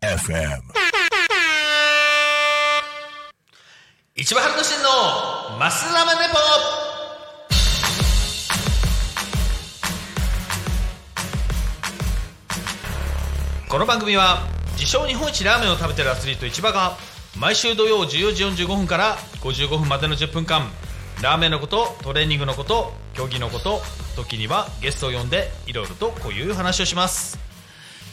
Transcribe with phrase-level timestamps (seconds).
[0.00, 0.62] FM
[4.14, 6.34] 一番春の真のマスラマネポ
[13.68, 14.38] この番組は
[14.78, 16.96] 自称日本一ラーメンを食べてるアスリート市場が
[17.38, 20.70] 毎週土曜14時45分から55分までの10分間。
[21.22, 23.80] ラーメンのことトレーニングのこと競技のこと
[24.16, 27.38] 時にはゲストを呼んでいろいろとこういう話をします。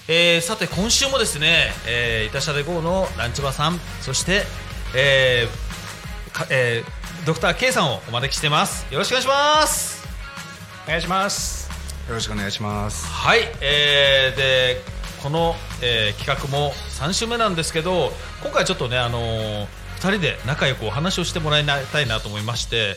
[0.07, 4.43] えーさて今週もですね、えー、いたしゃで GO のランチバさんそして、
[4.95, 8.85] えーかえードクター K さんをお招きしてます。
[8.93, 10.07] よろしくお願いします。
[10.85, 11.69] お願いします。
[12.07, 13.07] よろしくお願いします。
[13.07, 14.81] はい、えーで
[15.23, 18.11] この、えー企画も3週目なんですけど
[18.43, 19.67] 今回ちょっとね、あのー、
[19.99, 22.95] 2人で仲良くお話をしてもらいたいなと思いまして、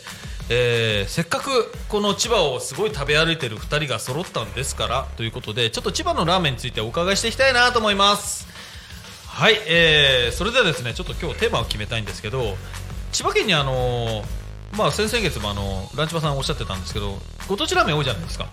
[0.48, 8.46] えーせっかくこの千葉をすごい食べ歩いてる2人が揃ったんですからということでちょっと千葉のラーメンについてお伺いしていきたいなと思います。
[9.26, 12.56] はい、えーそれではですねちょっと今日テーマを決めたいんですけど
[13.10, 14.22] 千葉県にあの
[14.76, 18.46] まあ先々月もあのランチバさんおっしゃってたんですけどご当地ラーメン多いじゃないですか。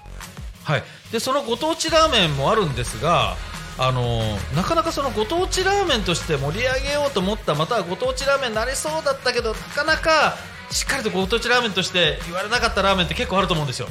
[0.63, 3.35] はい、でそのご当地ラーメンもあるんですが、
[3.81, 10.35] あのーなかなかそのご当地ラーメンとして盛り上げようと思ったまたはご当地ラーメンになりそうだったけどなかなか
[10.69, 13.87] しっかりとご当地ラーメンとして言われなかったラーメンって結構あると思うんですよ。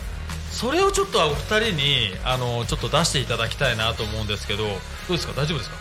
[0.51, 4.71] それをちょっとお二人に、あのーちょっと出していただきたいなと思うんですけどど
[5.11, 5.33] うですか？
[5.35, 5.77] 大丈夫ですか？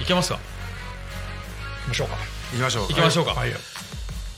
[0.00, 0.38] いけますか？
[1.86, 2.16] 行きましょうか。
[2.52, 2.88] 行きましょう。
[2.88, 3.50] 行きましょうか、はい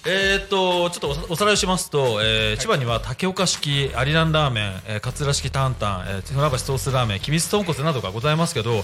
[0.08, 8.82] えーっとちょっとおおさらいをしますと、えー千葉には竹岡式アリランラーメン、えー勝浦式タンタン、えー船橋ソースラーメン君津豚骨などがございますけど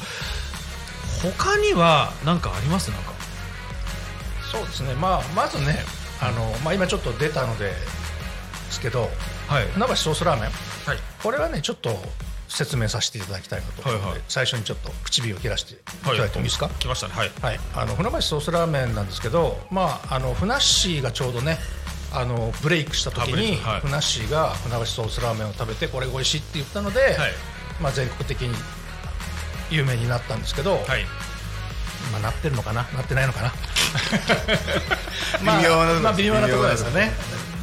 [1.23, 2.91] 他には何かあります？
[2.91, 3.13] なんか。
[4.51, 4.95] そうですね。
[4.95, 5.79] まあまずね
[6.21, 7.75] あの、まあ、今ちょっと出たのでで
[8.71, 9.09] すけど
[9.47, 9.67] はい。
[9.75, 10.51] 船橋ソースラーメン？
[10.85, 10.99] はい。
[11.23, 11.91] これはねちょっと
[12.53, 13.89] 説明させていただきたいなと。
[13.89, 14.21] はいはい。
[14.29, 17.15] 最初にちょっと唇を切らしていただいてもいいですか、来ましたね。
[17.17, 17.31] はい。
[17.41, 21.59] はい、あの船橋ソースラーメンなんですけど、まあ、あのふなっしーがちょうどね
[22.13, 23.69] あのブレイクした時に、ク。
[23.69, 23.81] はい。
[23.81, 27.33] ふなっしーが船橋ソースラーメンを食べてこれ美味しいって言ったので、はい。
[27.81, 28.55] まあ、全国的に
[29.71, 31.07] 有名になったんですけど、はい。
[32.13, 32.83] まあ、なってるのかな？
[32.95, 33.53] なってないのかな？
[35.41, 37.13] 微妙なとこまあ、微妙なところですよね。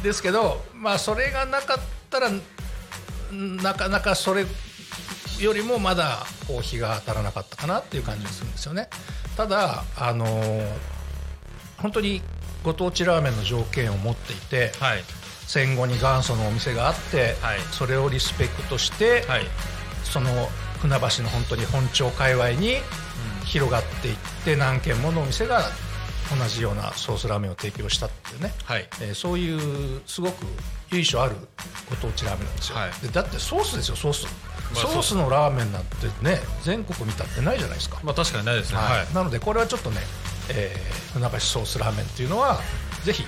[0.02, 1.78] ですけど、まあ、それがなかっ
[2.10, 2.30] たら
[3.30, 4.44] なかなかそれ
[5.44, 8.88] よりもまだこう日が当たらなかったかなっていう感じがするんですよね。
[9.36, 10.66] ただあのー
[11.78, 12.20] 本当に
[12.62, 15.02] ご当地ラーメンの条件を持っていてはい。
[15.46, 17.58] 戦後に元祖のお店があって、はい。
[17.72, 19.46] それをリスペクトして、はい。
[20.04, 20.30] その
[20.80, 22.76] 船橋の本当に本町界隈に
[23.46, 25.62] 広がっていって何軒ものお店が
[26.36, 28.88] 同じようなソースラーメンを提供したっていうね、はい。
[29.00, 30.46] えーそういうすごく
[30.92, 31.36] 由緒ある
[31.88, 32.90] ご当地ラーメンなんですよ、はい。
[33.02, 34.30] でだってソースですよソース、ま
[34.72, 38.78] あソースのラーメンなんてね全国見たってないじゃないですか、まあ確かにないですね。
[38.78, 38.98] はい。
[38.98, 39.14] はい。
[39.14, 39.98] なのでこれはちょっとね、
[40.48, 42.60] えー船橋ソースラーメンっていうのは
[43.04, 43.24] ぜひ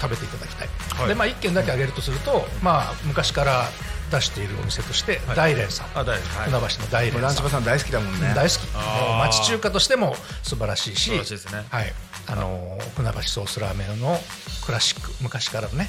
[0.00, 0.68] 食べていただきたい、
[0.98, 1.08] はい。
[1.08, 3.68] でまあ、1軒だけ挙げるとすると、まあ、昔から
[4.10, 6.18] 出しているお店として、大連さん、はい。
[6.50, 8.32] 船橋の大連もうランチさんバさん大好きだもんね。
[8.34, 8.58] 大好き。
[9.20, 11.04] 町中華としても素晴らしいし。
[11.04, 11.64] 素晴らしいですね。
[11.68, 11.92] はい、
[12.28, 14.18] あのー船橋ソースラーメンの
[14.66, 15.88] クラシック昔からね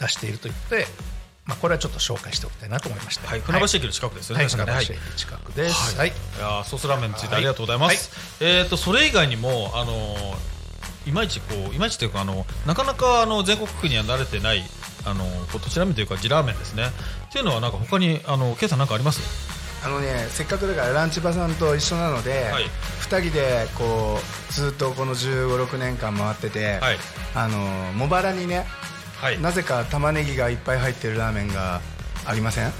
[0.00, 0.86] 出していると言って、
[1.46, 6.08] まあ、これはちょっと紹介しておきたいなと思いまして、はい船橋駅の近くですよねはい、船橋駅近くです、はい。
[6.08, 6.12] い。
[6.40, 8.10] やーソースラーメンについてありがとうございます。
[8.42, 10.54] えっ、とそれ以外にもあのー
[11.06, 14.64] いまいちこういまいちというかあのなかなかあの全国区には慣れてない
[15.04, 16.84] あのこう土地ラーメンというか地ラーメンですね。
[17.28, 19.20] っていうのはなんか他にあのケイさんなんかあります？
[19.84, 22.64] あのね、せっかくだからランチバさんと一緒なので、はい。
[23.00, 24.18] 二人でこ
[24.48, 26.96] うずっとこの15、6年間回ってて、はい。
[27.34, 28.66] あの茂原にね、
[29.20, 29.40] はい。
[29.40, 31.82] なぜか玉ねぎがいっぱい入ってるラーメンが
[32.24, 32.72] ありません？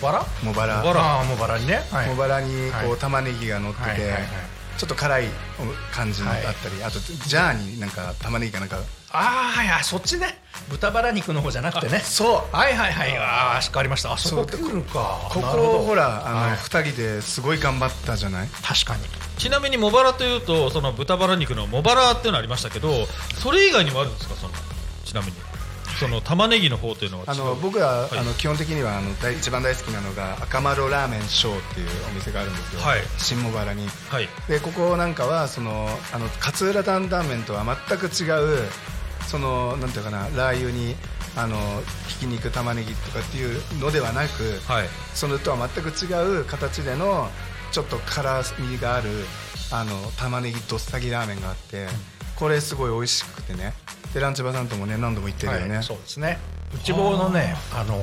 [0.00, 0.24] 茂原？
[0.44, 0.82] 茂原。
[0.82, 1.58] 茂原。
[1.58, 2.08] にね、はい。
[2.08, 2.98] 茂原にこう、はい。
[3.00, 4.22] 玉ねぎが乗ってて、はいはいはい。
[4.78, 5.24] ちょっと辛い
[5.92, 8.78] 感じのだはいったり、あとジャーになんか玉ねぎがなんか。
[9.10, 10.38] ああはいはいそっちね
[10.70, 11.98] 豚バラ肉の方じゃなくてね。
[12.00, 12.56] そう。
[12.56, 13.16] はいはいはい。
[13.18, 14.12] ああしっかりました。
[14.12, 15.28] あそこ来るか。
[15.30, 15.78] こなるほど。
[15.78, 16.56] こほらあの、はい。
[16.56, 18.48] 二人ですごい頑張ったじゃない？
[18.48, 19.02] 確かに。
[19.38, 23.06] ちなみに茂原というとその豚バラ肉の茂原っていうのありましたけど、
[23.42, 24.34] それ以外にもあるんですか？
[24.36, 24.52] その
[25.04, 25.32] ちなみに。
[26.00, 28.18] その玉ねぎの方というのはあ違うの僕は、はい。
[28.18, 33.00] あの基本的にはあの大一番大好きなのが赤丸ラーメンショーっていうお店があるんですよ、はい。
[33.18, 33.86] 新茂原に。
[34.08, 34.28] はい。
[34.48, 38.24] でここなんかはそのあの勝浦担々麺とは全く違
[38.64, 38.68] う
[39.26, 40.94] そのなんていうかなラー油に
[41.36, 41.56] あの
[42.08, 44.88] ひき肉玉ねぎとかっていうのではなく、はい。
[45.14, 47.28] それとは全く違う形での
[47.70, 49.08] ちょっと辛みがある
[49.70, 51.86] あの玉ねぎどっさりラーメンがあって
[52.36, 53.72] これすごい美味しくてね。
[54.12, 56.38] でランチバさんともね何度も行ってるよね、はいそうですね。
[56.74, 58.02] 内房のねあの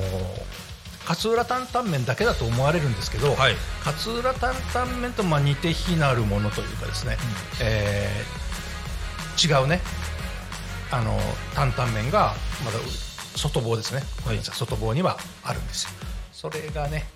[1.08, 3.54] 勝浦担々麺だけだと思われるんですけど、はい。
[3.84, 7.16] 勝浦担々麺とまあ似て非なるものというかですね、
[7.60, 8.50] えー
[9.42, 9.80] 違うね
[10.92, 11.18] あの
[11.54, 12.34] 担々麺が
[12.64, 12.78] まだ
[13.36, 15.90] 外房ですね、外房にはあるんですよ。
[16.32, 17.06] それがね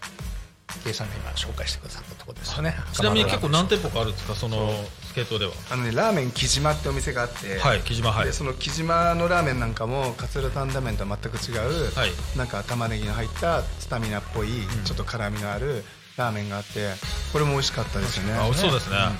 [0.82, 2.74] 計さんが今紹介してくださったところですよね。
[2.92, 4.34] ちなみに結構何て店舗かあるんですか？
[4.34, 4.70] その
[5.02, 5.52] スケートでは。
[5.70, 8.26] あのねラーメン木島ってお店があって、はい木島はい。
[8.26, 12.10] でその木島のラーメンなんかも勝浦担々麺とは全く違う、はい。
[12.36, 14.48] なんか玉ねぎの入ったスタミナっぽい、
[14.84, 15.84] ちょっと辛みのある
[16.16, 16.90] ラーメンがあって
[17.32, 18.34] これも美味しかったですよね。
[18.34, 18.96] あ美味しそうですね。
[18.96, 19.12] は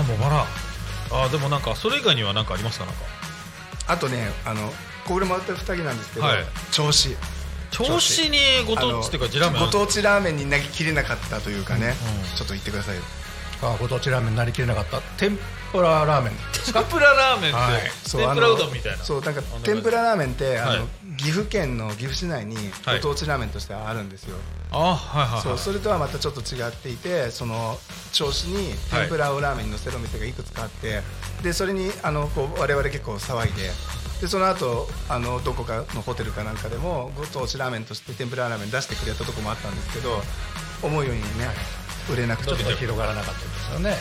[0.00, 0.44] あもうバラ
[1.10, 2.86] あでもなんかそれ以外には何かありますか？
[2.86, 3.02] なんか。
[3.86, 4.72] あとねあの
[5.06, 6.44] これもらった2人なんですけど、はい。
[6.72, 7.16] 銚子。
[7.70, 13.02] 銚子にご当地っていうか地ラーメンご当地ラーメンになりきれなかったというかね、うんちょっと言ってくださいよ。
[13.62, 15.00] あご当地ラーメンになりきれなかった。
[15.18, 15.36] 天
[15.74, 16.32] ぷらラーメン。
[16.72, 19.04] 天ぷらラーメンって、天ぷらうどんみたいな。
[19.04, 20.80] そうなんか天ぷらラーメンってあの、はい。
[21.16, 23.00] 岐阜県の岐阜市内にはい。
[23.00, 24.36] ご当地ラーメンとしてはあるんですよ、
[24.70, 25.42] あはいはいはい。
[25.42, 27.78] そうそれとはまたちょっと違っていてその
[28.12, 31.02] 銚子に天ぷらをラーメンに乗せるお店がいくつかあって
[31.42, 33.70] でそれにあのこう我々結構騒いで
[34.20, 40.20] でその後あのどこかのホテルかなんかでもご当地ラーメンとして天ぷらラーメン出してくれたとこもあったんですけど
[40.82, 41.26] 思うようにね
[42.12, 43.96] 売れなくてちょっと広がらなかったですよね。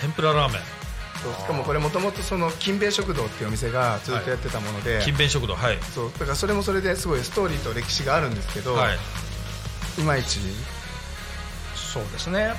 [0.00, 0.79] 天ぷらラーメン
[1.22, 5.78] そうしかもこれもともとその金兵衛食堂っていうお店がずっとやってたもので、金弁食堂はい。
[5.94, 8.96] そうだからそれもそれですごいストーリーと歴史があるんですけど、はい。
[10.00, 10.38] い、まいち？
[11.74, 12.54] そうですね。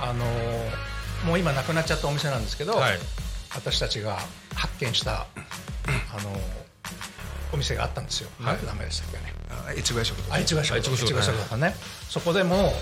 [0.00, 2.98] あのーもう今なくなっちゃったお店なんですけど、はい。
[3.54, 4.18] 私たちが
[4.54, 5.26] 発見したあ
[6.22, 6.38] のー
[7.54, 8.58] お店があったんですよ、はい。
[8.66, 9.32] 名前でしたっけね。
[9.68, 10.34] あ越後屋食堂。
[10.34, 10.74] あいちご食堂。
[10.74, 11.18] あいちご食堂。
[11.20, 11.74] いちご食堂ね。
[12.10, 12.72] そこでも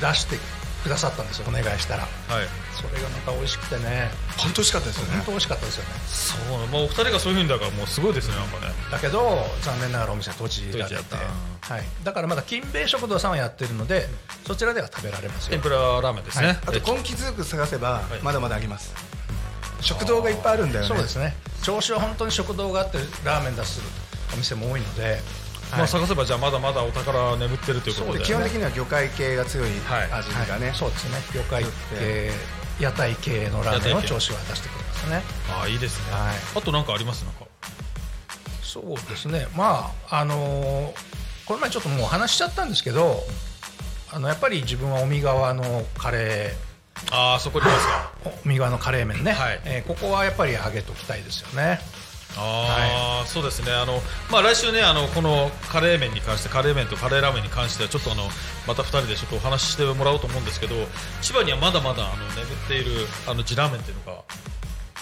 [0.00, 0.36] 出して
[0.84, 1.46] くださったんですよ。
[1.48, 2.02] お願いしたら。
[2.02, 2.10] はい。
[2.76, 4.10] それがまた美味しくてね。
[4.36, 5.12] 本当美味しかったですよね。
[5.16, 5.90] 本当美味しかったですよね。
[6.06, 6.66] そう。
[6.68, 10.94] もうお二人がそういうふうにだからもうすごいですねなんかねだけど残念ながらお店は閉じられて。
[10.94, 11.20] 閉じちゃっ
[11.60, 11.74] た。
[11.74, 14.06] はい、だからまだ金兵衛食堂さんはやってるので
[14.46, 15.52] そちらでは食べられますよ。
[15.52, 16.58] 天ぷらラーメンですね、はい。
[16.66, 18.22] あと根気強く探せばい。
[18.22, 18.92] まだまだあります、
[19.80, 20.88] 食堂がいっぱいあるんだよね。
[20.88, 21.34] そうですね。
[21.62, 23.80] 銚子は本当に食堂があってラーメン出す
[24.34, 25.20] お店も多いので、
[25.78, 28.18] まあ探せばじゃあまだまだお宝眠ってるということで。
[28.20, 29.68] で基本的には魚介系が強い。
[29.80, 30.12] はい。
[30.12, 31.18] 味がね、そうですね。
[31.32, 31.64] 魚介
[31.98, 32.30] 系
[32.80, 35.22] 屋台系のラーメンを銚子は出してくれますね。
[35.50, 36.34] ああいいですね、はい。
[36.56, 37.24] あとなんかあります？
[37.24, 37.46] なんか。
[38.62, 39.46] そうですね。
[39.56, 40.92] まああのー
[41.46, 43.22] この前ちょっともう話しちゃったんですけど
[44.10, 46.54] あのやっぱり自分は尾身川のカレ
[47.12, 48.12] ああそこにいますか。
[48.24, 49.60] ー尾身川のカレー麺ね、はい。
[49.66, 51.80] えーここはやっぱり揚げときたいですよね
[52.36, 53.72] ああ、そうですね。
[53.72, 54.00] あの、
[54.30, 58.24] まあ、来週ねあのこのカレー麺に関してカレー麺とカレーラーメンに関してはちょっとあの
[58.66, 60.74] また2人でちょっとお話ししてもらおうと思うんですけど
[61.22, 64.22] 千葉にはまだまだあの眠っているあの地ラーメンっていうのが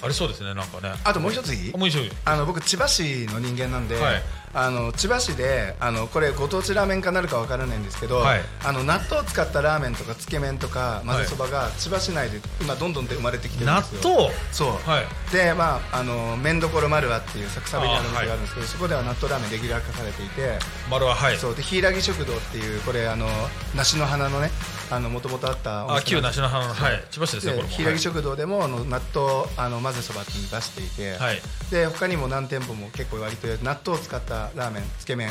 [0.03, 0.93] ありそうですねなんかね。
[1.05, 1.73] あともう一ついい？
[1.75, 4.23] あもう一あの僕千葉市の人間なんで、はい
[4.55, 8.41] あの千葉市であのこれご当地ラーメンかなるかわからないんですけど、はい。
[8.65, 14.01] あの納豆を使ったラーメンとかつけ麺とか混ぜそばが千葉市内で今どんどんで生まれてきてるん納ですよ。
[14.03, 14.31] 豆？
[14.53, 15.33] そう、はい。
[15.33, 20.59] でまああの麺どころ丸和っていう作サビにあるお店があるんですけど、そこでは納豆ラーメンレギュラー化されていて、
[20.91, 21.37] 丸ははい。
[21.39, 21.55] そう。
[21.57, 23.27] で柊食堂っていうこれあの
[23.75, 24.51] 梨の花のね
[24.91, 27.05] あの元々あったおあ旧梨の花のはい。
[27.11, 27.69] 千葉市ですねこれも。
[27.71, 31.41] 柊食堂でもあの納豆あの混ぜそばって出していて、はい。
[31.71, 35.31] で他にも何店舗も結構割と納豆を使ったラーメンつけ麺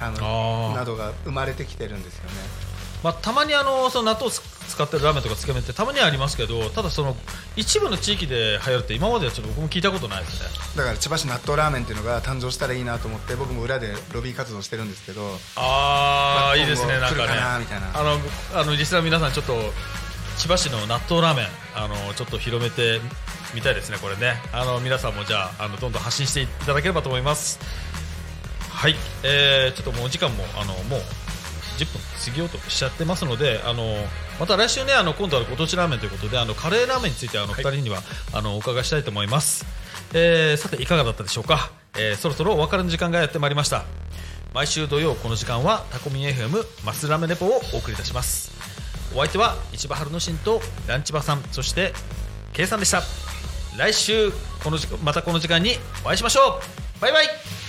[0.00, 2.36] あのなどが生まれてきてるんですよね。
[3.02, 7.16] まあ、たまにあのその納豆使ってるラーメンとかつけ麺ってたまにはありますけどただその
[7.56, 10.48] 一部の地域で流行るって今まではちょっと僕も聞いたことないですね。
[10.76, 15.22] だから千葉市納豆ラーメンっていうのが誕生したらいいなと思って僕も裏でロビー活動してるんですけど
[15.56, 17.32] ああ、まあいいですねなんかね。
[17.92, 19.54] あのあの実際の皆さんちょっと
[20.38, 23.00] 千葉市の納豆ラーメンあのちょっと広めて
[23.54, 24.34] みたいですねこれね。
[24.52, 27.58] あの皆さんもじゃああのどんどん発信していただければと思います
[28.82, 31.00] はい、えー、ちょっともうお時間もあのもう
[31.78, 33.84] 10分過ぎようとしちゃってますのであの
[34.40, 38.00] また来週ねあの今度はご当地ラーメンということであのカレーラーメンについてあの2人には、
[38.34, 39.64] あのお伺いしたいと思います、
[40.14, 43.84] えーさていかがだったでしょうか、えーそろそろお別れの時間がやってまいりました。
[44.52, 48.50] 毎週土曜この時間はタコミン FM マスラーメンレポをお送りいたします。
[49.14, 51.92] お相手は市場春之進とランチバさんそして
[52.52, 53.02] K さんでした。
[53.78, 54.32] 来週
[54.64, 56.58] この時間またこの時間にお会いしましょ
[56.98, 57.00] う。
[57.00, 57.61] バイバイ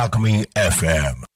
[0.00, 1.29] Alchemy FM.